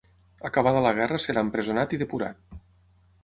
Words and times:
Acabada 0.47 0.79
la 0.85 0.93
guerra 0.99 1.19
serà 1.25 1.43
empresonat 1.47 1.95
i 1.97 1.99
depurat. 2.05 2.59